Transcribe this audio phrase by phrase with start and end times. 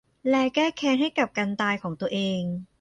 [0.29, 2.41] และแก้แค้นให้กับการตายของตัวเอง